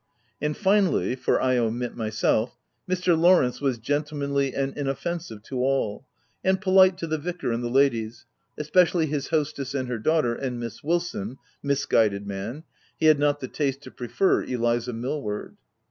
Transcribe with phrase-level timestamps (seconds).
[0.41, 2.57] And finally, (for I omit myself,)
[2.89, 3.15] Mr.
[3.15, 6.07] Law rence was gentlemanly and inoffensive to all,
[6.43, 8.25] and polite to the vicar and the ladies,
[8.57, 12.63] especially his hostess and her daughter, and Miss Wilson— misguided man;
[12.97, 15.55] he had not the taste to prefer Eliza Millward.